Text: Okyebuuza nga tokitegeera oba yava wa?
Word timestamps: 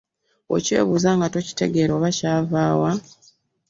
Okyebuuza 0.55 1.09
nga 1.15 1.27
tokitegeera 1.33 1.91
oba 1.97 2.09
yava 2.19 2.63
wa? 2.81 2.91